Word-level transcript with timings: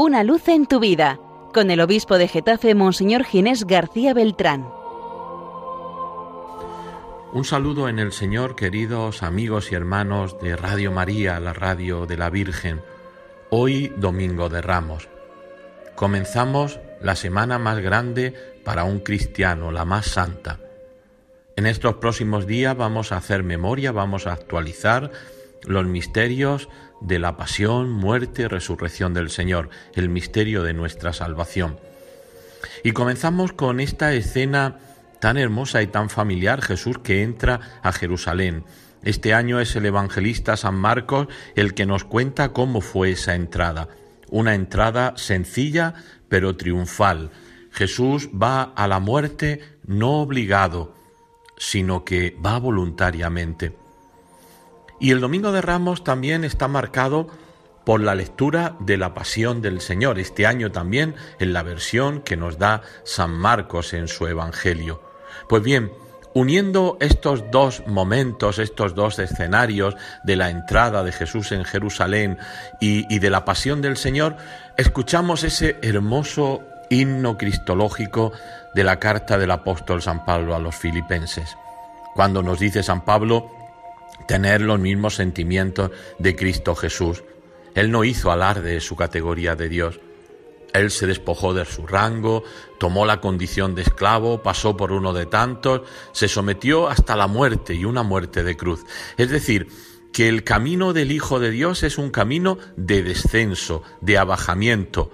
Una 0.00 0.22
luz 0.22 0.46
en 0.46 0.66
tu 0.66 0.78
vida, 0.78 1.18
con 1.52 1.72
el 1.72 1.80
obispo 1.80 2.18
de 2.18 2.28
Getafe, 2.28 2.72
Monseñor 2.76 3.24
Ginés 3.24 3.64
García 3.66 4.14
Beltrán. 4.14 4.64
Un 7.32 7.44
saludo 7.44 7.88
en 7.88 7.98
el 7.98 8.12
Señor, 8.12 8.54
queridos 8.54 9.24
amigos 9.24 9.72
y 9.72 9.74
hermanos 9.74 10.40
de 10.40 10.54
Radio 10.54 10.92
María, 10.92 11.40
la 11.40 11.52
radio 11.52 12.06
de 12.06 12.16
la 12.16 12.30
Virgen. 12.30 12.80
Hoy, 13.50 13.92
Domingo 13.96 14.48
de 14.48 14.62
Ramos. 14.62 15.08
Comenzamos 15.96 16.78
la 17.00 17.16
semana 17.16 17.58
más 17.58 17.80
grande 17.80 18.34
para 18.64 18.84
un 18.84 19.00
cristiano, 19.00 19.72
la 19.72 19.84
más 19.84 20.06
santa. 20.06 20.60
En 21.56 21.66
estos 21.66 21.96
próximos 21.96 22.46
días 22.46 22.76
vamos 22.76 23.10
a 23.10 23.16
hacer 23.16 23.42
memoria, 23.42 23.90
vamos 23.90 24.28
a 24.28 24.32
actualizar 24.32 25.10
los 25.66 25.86
misterios 25.86 26.68
de 27.00 27.18
la 27.18 27.36
pasión, 27.36 27.90
muerte 27.90 28.42
y 28.42 28.46
resurrección 28.46 29.14
del 29.14 29.30
Señor, 29.30 29.70
el 29.94 30.08
misterio 30.08 30.62
de 30.62 30.74
nuestra 30.74 31.12
salvación. 31.12 31.78
Y 32.82 32.92
comenzamos 32.92 33.52
con 33.52 33.80
esta 33.80 34.12
escena 34.12 34.78
tan 35.20 35.36
hermosa 35.36 35.82
y 35.82 35.86
tan 35.86 36.10
familiar, 36.10 36.62
Jesús 36.62 36.98
que 36.98 37.22
entra 37.22 37.80
a 37.82 37.92
Jerusalén. 37.92 38.64
Este 39.02 39.34
año 39.34 39.60
es 39.60 39.74
el 39.76 39.86
evangelista 39.86 40.56
San 40.56 40.76
Marcos 40.76 41.28
el 41.54 41.74
que 41.74 41.86
nos 41.86 42.04
cuenta 42.04 42.52
cómo 42.52 42.80
fue 42.80 43.12
esa 43.12 43.34
entrada. 43.34 43.88
Una 44.30 44.54
entrada 44.54 45.14
sencilla 45.16 45.94
pero 46.28 46.56
triunfal. 46.56 47.30
Jesús 47.70 48.28
va 48.30 48.62
a 48.62 48.88
la 48.88 48.98
muerte 48.98 49.60
no 49.86 50.20
obligado, 50.20 50.94
sino 51.56 52.04
que 52.04 52.36
va 52.44 52.58
voluntariamente. 52.58 53.74
Y 55.00 55.12
el 55.12 55.20
Domingo 55.20 55.52
de 55.52 55.62
Ramos 55.62 56.04
también 56.04 56.44
está 56.44 56.68
marcado 56.68 57.28
por 57.84 58.02
la 58.02 58.14
lectura 58.14 58.76
de 58.80 58.98
la 58.98 59.14
Pasión 59.14 59.62
del 59.62 59.80
Señor, 59.80 60.18
este 60.18 60.46
año 60.46 60.70
también 60.70 61.14
en 61.38 61.52
la 61.52 61.62
versión 61.62 62.20
que 62.20 62.36
nos 62.36 62.58
da 62.58 62.82
San 63.04 63.32
Marcos 63.32 63.94
en 63.94 64.08
su 64.08 64.26
Evangelio. 64.26 65.00
Pues 65.48 65.62
bien, 65.62 65.90
uniendo 66.34 66.98
estos 67.00 67.50
dos 67.50 67.82
momentos, 67.86 68.58
estos 68.58 68.94
dos 68.94 69.18
escenarios 69.18 69.96
de 70.22 70.36
la 70.36 70.50
entrada 70.50 71.02
de 71.02 71.12
Jesús 71.12 71.52
en 71.52 71.64
Jerusalén 71.64 72.38
y, 72.80 73.18
de 73.18 73.30
la 73.30 73.44
Pasión 73.44 73.80
del 73.80 73.96
Señor, 73.96 74.36
escuchamos 74.76 75.42
ese 75.42 75.76
hermoso 75.80 76.62
himno 76.90 77.38
cristológico 77.38 78.32
de 78.74 78.84
la 78.84 78.98
carta 78.98 79.38
del 79.38 79.50
apóstol 79.50 80.02
San 80.02 80.24
Pablo 80.24 80.54
a 80.54 80.58
los 80.58 80.76
filipenses, 80.76 81.56
cuando 82.14 82.42
nos 82.42 82.58
dice 82.58 82.82
San 82.82 83.04
Pablo, 83.04 83.50
tener 84.26 84.60
los 84.60 84.78
mismos 84.78 85.14
sentimientos 85.14 85.90
de 86.18 86.34
Cristo 86.36 86.74
Jesús. 86.74 87.22
Él 87.74 87.90
no 87.90 88.04
hizo 88.04 88.32
alarde 88.32 88.74
de 88.74 88.80
su 88.80 88.96
categoría 88.96 89.54
de 89.54 89.68
Dios. 89.68 90.00
Él 90.72 90.90
se 90.90 91.06
despojó 91.06 91.54
de 91.54 91.64
su 91.64 91.86
rango, 91.86 92.44
tomó 92.78 93.06
la 93.06 93.20
condición 93.20 93.74
de 93.74 93.82
esclavo, 93.82 94.42
pasó 94.42 94.76
por 94.76 94.92
uno 94.92 95.12
de 95.12 95.26
tantos, 95.26 95.82
se 96.12 96.28
sometió 96.28 96.88
hasta 96.88 97.16
la 97.16 97.26
muerte 97.26 97.74
y 97.74 97.84
una 97.84 98.02
muerte 98.02 98.42
de 98.42 98.56
cruz. 98.56 98.84
Es 99.16 99.30
decir, 99.30 99.68
que 100.12 100.28
el 100.28 100.44
camino 100.44 100.92
del 100.92 101.12
Hijo 101.12 101.40
de 101.40 101.50
Dios 101.50 101.82
es 101.82 101.98
un 101.98 102.10
camino 102.10 102.58
de 102.76 103.02
descenso, 103.02 103.82
de 104.00 104.18
abajamiento. 104.18 105.10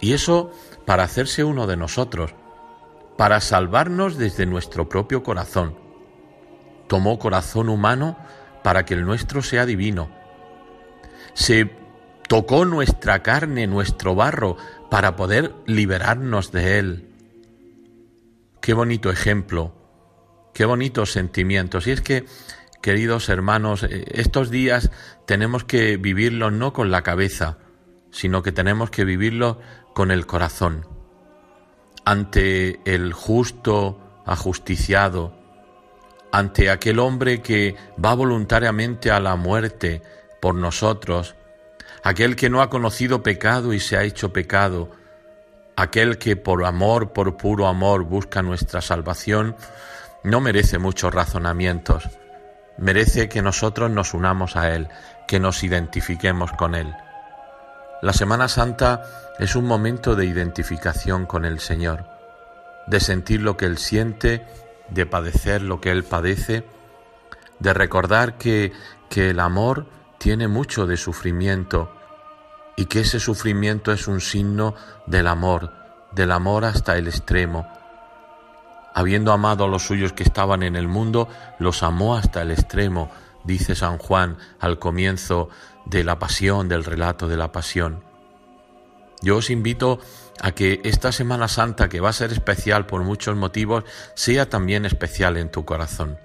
Y 0.00 0.12
eso 0.12 0.52
para 0.84 1.04
hacerse 1.04 1.44
uno 1.44 1.66
de 1.66 1.76
nosotros, 1.76 2.34
para 3.16 3.40
salvarnos 3.40 4.16
desde 4.16 4.46
nuestro 4.46 4.88
propio 4.88 5.22
corazón 5.22 5.87
tomó 6.88 7.18
corazón 7.18 7.68
humano 7.68 8.18
para 8.64 8.84
que 8.84 8.94
el 8.94 9.04
nuestro 9.04 9.42
sea 9.42 9.64
divino. 9.66 10.10
Se 11.34 11.70
tocó 12.26 12.64
nuestra 12.64 13.22
carne, 13.22 13.66
nuestro 13.66 14.14
barro, 14.14 14.56
para 14.90 15.16
poder 15.16 15.54
liberarnos 15.66 16.50
de 16.50 16.78
él. 16.78 17.08
Qué 18.60 18.74
bonito 18.74 19.10
ejemplo, 19.10 19.74
qué 20.52 20.64
bonitos 20.64 21.12
sentimientos. 21.12 21.86
Y 21.86 21.92
es 21.92 22.00
que, 22.00 22.26
queridos 22.82 23.28
hermanos, 23.28 23.84
eh, 23.84 24.04
estos 24.08 24.50
días 24.50 24.90
tenemos 25.26 25.64
que 25.64 25.96
vivirlos 25.96 26.52
no 26.52 26.72
con 26.72 26.90
la 26.90 27.02
cabeza, 27.02 27.58
sino 28.10 28.42
que 28.42 28.52
tenemos 28.52 28.90
que 28.90 29.04
vivirlo 29.04 29.60
con 29.94 30.10
el 30.10 30.26
corazón. 30.26 30.86
Ante 32.04 32.80
el 32.84 33.12
justo, 33.12 34.22
ajusticiado, 34.26 35.37
ante 36.32 36.70
aquel 36.70 36.98
hombre 36.98 37.40
que 37.40 37.76
va 38.02 38.14
voluntariamente 38.14 39.10
a 39.10 39.20
la 39.20 39.36
muerte 39.36 40.02
por 40.40 40.54
nosotros, 40.54 41.34
aquel 42.02 42.36
que 42.36 42.50
no 42.50 42.62
ha 42.62 42.70
conocido 42.70 43.22
pecado 43.22 43.72
y 43.72 43.80
se 43.80 43.96
ha 43.96 44.02
hecho 44.02 44.32
pecado, 44.32 44.90
aquel 45.76 46.18
que 46.18 46.36
por 46.36 46.64
amor, 46.64 47.12
por 47.12 47.36
puro 47.36 47.66
amor 47.66 48.04
busca 48.04 48.42
nuestra 48.42 48.80
salvación, 48.80 49.56
no 50.24 50.40
merece 50.40 50.78
muchos 50.78 51.14
razonamientos, 51.14 52.08
merece 52.76 53.28
que 53.28 53.42
nosotros 53.42 53.90
nos 53.90 54.14
unamos 54.14 54.56
a 54.56 54.74
Él, 54.74 54.88
que 55.26 55.40
nos 55.40 55.62
identifiquemos 55.62 56.52
con 56.52 56.74
Él. 56.74 56.94
La 58.02 58.12
Semana 58.12 58.48
Santa 58.48 59.02
es 59.38 59.56
un 59.56 59.66
momento 59.66 60.14
de 60.14 60.26
identificación 60.26 61.26
con 61.26 61.44
el 61.44 61.60
Señor, 61.60 62.04
de 62.86 63.00
sentir 63.00 63.42
lo 63.42 63.56
que 63.56 63.66
Él 63.66 63.78
siente 63.78 64.46
de 64.90 65.06
padecer 65.06 65.62
lo 65.62 65.80
que 65.80 65.90
Él 65.90 66.04
padece, 66.04 66.64
de 67.58 67.74
recordar 67.74 68.38
que, 68.38 68.72
que 69.08 69.30
el 69.30 69.40
amor 69.40 69.86
tiene 70.18 70.48
mucho 70.48 70.86
de 70.86 70.96
sufrimiento 70.96 71.92
y 72.76 72.86
que 72.86 73.00
ese 73.00 73.20
sufrimiento 73.20 73.92
es 73.92 74.06
un 74.06 74.20
signo 74.20 74.74
del 75.06 75.26
amor, 75.26 75.72
del 76.12 76.30
amor 76.32 76.64
hasta 76.64 76.96
el 76.96 77.08
extremo. 77.08 77.66
Habiendo 78.94 79.32
amado 79.32 79.64
a 79.64 79.68
los 79.68 79.82
suyos 79.82 80.12
que 80.12 80.22
estaban 80.22 80.62
en 80.62 80.76
el 80.76 80.88
mundo, 80.88 81.28
los 81.58 81.82
amó 81.82 82.16
hasta 82.16 82.42
el 82.42 82.50
extremo, 82.50 83.10
dice 83.44 83.74
San 83.74 83.98
Juan 83.98 84.38
al 84.60 84.78
comienzo 84.78 85.48
de 85.86 86.04
la 86.04 86.18
pasión, 86.18 86.68
del 86.68 86.84
relato 86.84 87.28
de 87.28 87.36
la 87.36 87.52
pasión. 87.52 88.07
Yo 89.20 89.36
os 89.36 89.50
invito 89.50 89.98
a 90.40 90.52
que 90.52 90.80
esta 90.84 91.10
Semana 91.10 91.48
Santa, 91.48 91.88
que 91.88 92.00
va 92.00 92.10
a 92.10 92.12
ser 92.12 92.32
especial 92.32 92.86
por 92.86 93.02
muchos 93.02 93.36
motivos, 93.36 93.84
sea 94.14 94.48
también 94.48 94.84
especial 94.84 95.36
en 95.36 95.50
tu 95.50 95.64
corazón. 95.64 96.18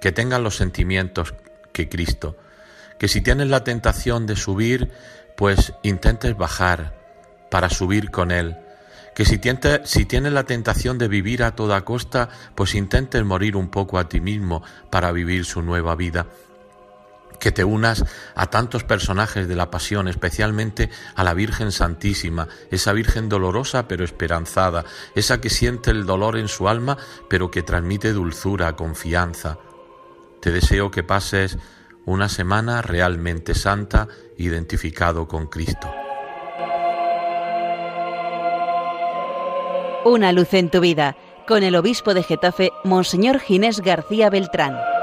Que 0.00 0.12
tengas 0.12 0.40
los 0.40 0.56
sentimientos 0.56 1.34
que 1.72 1.88
Cristo. 1.88 2.36
Que 2.98 3.08
si 3.08 3.20
tienes 3.22 3.48
la 3.48 3.64
tentación 3.64 4.26
de 4.26 4.36
subir, 4.36 4.90
pues 5.36 5.72
intentes 5.82 6.36
bajar 6.36 6.94
para 7.50 7.70
subir 7.70 8.10
con 8.10 8.30
Él. 8.30 8.56
Que 9.14 9.24
si, 9.24 9.40
si 9.84 10.04
tienes 10.04 10.32
la 10.32 10.44
tentación 10.44 10.98
de 10.98 11.08
vivir 11.08 11.42
a 11.42 11.54
toda 11.54 11.84
costa, 11.86 12.28
pues 12.54 12.74
intentes 12.74 13.24
morir 13.24 13.56
un 13.56 13.70
poco 13.70 13.98
a 13.98 14.08
ti 14.08 14.20
mismo 14.20 14.62
para 14.90 15.12
vivir 15.12 15.46
su 15.46 15.62
nueva 15.62 15.96
vida 15.96 16.26
que 17.46 17.52
te 17.52 17.62
unas 17.62 18.04
a 18.34 18.50
tantos 18.50 18.82
personajes 18.82 19.46
de 19.46 19.54
la 19.54 19.70
pasión, 19.70 20.08
especialmente 20.08 20.90
a 21.14 21.22
la 21.22 21.32
Virgen 21.32 21.70
Santísima, 21.70 22.48
esa 22.72 22.92
Virgen 22.92 23.28
dolorosa 23.28 23.86
pero 23.86 24.04
esperanzada, 24.04 24.84
esa 25.14 25.40
que 25.40 25.48
siente 25.48 25.92
el 25.92 26.06
dolor 26.06 26.36
en 26.38 26.48
su 26.48 26.68
alma 26.68 26.98
pero 27.30 27.52
que 27.52 27.62
transmite 27.62 28.12
dulzura, 28.12 28.74
confianza. 28.74 29.58
Te 30.40 30.50
deseo 30.50 30.90
que 30.90 31.04
pases 31.04 31.56
una 32.04 32.28
semana 32.28 32.82
realmente 32.82 33.54
santa, 33.54 34.08
identificado 34.36 35.28
con 35.28 35.46
Cristo. 35.46 35.88
Una 40.04 40.32
luz 40.32 40.52
en 40.52 40.68
tu 40.68 40.80
vida, 40.80 41.16
con 41.46 41.62
el 41.62 41.76
obispo 41.76 42.12
de 42.12 42.24
Getafe, 42.24 42.72
Monseñor 42.82 43.38
Ginés 43.38 43.82
García 43.82 44.30
Beltrán. 44.30 44.95